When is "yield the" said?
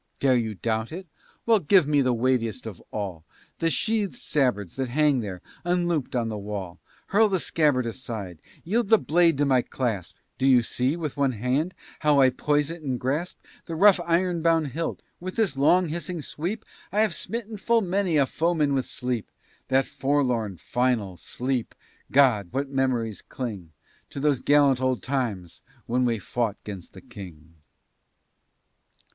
8.63-8.97